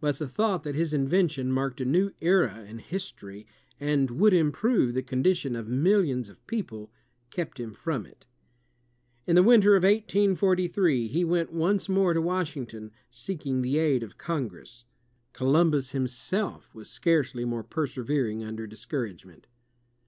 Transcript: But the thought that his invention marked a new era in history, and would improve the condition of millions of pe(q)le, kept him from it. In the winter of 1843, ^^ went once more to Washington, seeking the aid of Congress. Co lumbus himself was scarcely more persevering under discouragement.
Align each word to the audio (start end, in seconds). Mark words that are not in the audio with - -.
But 0.00 0.20
the 0.20 0.28
thought 0.28 0.62
that 0.62 0.76
his 0.76 0.94
invention 0.94 1.50
marked 1.50 1.80
a 1.80 1.84
new 1.84 2.12
era 2.20 2.64
in 2.64 2.78
history, 2.78 3.44
and 3.80 4.08
would 4.08 4.32
improve 4.32 4.94
the 4.94 5.02
condition 5.02 5.56
of 5.56 5.66
millions 5.66 6.28
of 6.30 6.46
pe(q)le, 6.46 6.90
kept 7.30 7.58
him 7.58 7.72
from 7.74 8.06
it. 8.06 8.24
In 9.26 9.34
the 9.34 9.42
winter 9.42 9.74
of 9.74 9.82
1843, 9.82 11.10
^^ 11.12 11.24
went 11.26 11.52
once 11.52 11.88
more 11.88 12.14
to 12.14 12.22
Washington, 12.22 12.92
seeking 13.10 13.62
the 13.62 13.78
aid 13.78 14.04
of 14.04 14.16
Congress. 14.16 14.84
Co 15.32 15.46
lumbus 15.46 15.90
himself 15.90 16.72
was 16.72 16.88
scarcely 16.88 17.44
more 17.44 17.64
persevering 17.64 18.44
under 18.44 18.68
discouragement. 18.68 19.48